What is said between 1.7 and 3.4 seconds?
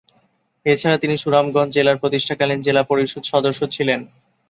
জেলার প্রতিষ্ঠাকালীন জেলা পরিষদ